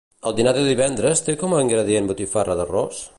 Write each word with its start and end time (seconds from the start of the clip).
El 0.29 0.33
dinar 0.37 0.53
de 0.55 0.63
divendres 0.67 1.21
té 1.27 1.37
com 1.43 1.55
a 1.57 1.61
ingredient 1.67 2.09
botifarra 2.13 2.61
d'arròs? 2.63 3.07